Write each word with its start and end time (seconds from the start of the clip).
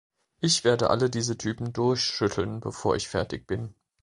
Ich 0.39 0.63
werde 0.63 0.89
alle 0.89 1.11
diese 1.11 1.37
Typen 1.37 1.73
durchschütteln, 1.73 2.59
bevor 2.59 2.95
ich 2.95 3.07
fertig 3.07 3.45
bin. 3.45 3.75